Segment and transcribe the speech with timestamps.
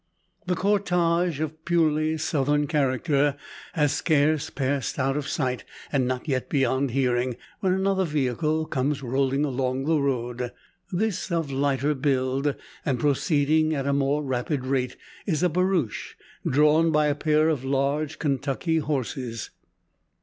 [0.47, 3.37] The cortege, of purely southern character,
[3.73, 9.03] has scarce passed out of sight, and not yet beyond hearing, when another vehicle comes
[9.03, 10.51] rolling along the road.
[10.91, 14.95] This, of lighter build, and proceeding at a more rapid rate,
[15.27, 16.15] is a barouche,
[16.49, 19.51] drawn by a pair of large Kentucky horses.